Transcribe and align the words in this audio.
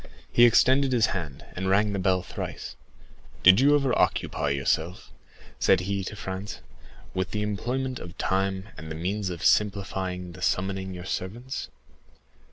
He 0.31 0.45
extended 0.45 0.93
his 0.93 1.05
hand, 1.13 1.45
and 1.55 1.69
rang 1.69 1.93
the 1.93 1.99
bell 1.99 2.23
thrice. 2.23 2.75
"Did 3.43 3.59
you 3.59 3.75
ever 3.75 3.95
occupy 3.95 4.49
yourself," 4.49 5.11
said 5.59 5.81
he 5.81 6.03
to 6.05 6.15
Franz, 6.15 6.59
"with 7.13 7.29
the 7.29 7.43
employment 7.43 7.99
of 7.99 8.17
time 8.17 8.69
and 8.79 8.89
the 8.89 8.95
means 8.95 9.29
of 9.29 9.45
simplifying 9.45 10.31
the 10.31 10.41
summoning 10.41 10.95
your 10.95 11.05
servants? 11.05 11.69